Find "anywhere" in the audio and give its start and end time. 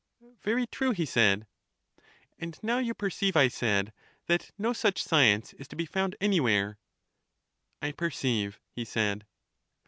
6.19-6.79